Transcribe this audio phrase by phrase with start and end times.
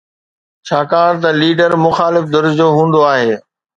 [0.67, 3.33] ڇاڪاڻ ته ليڊر مخالف ڌر جو هوندو آهي.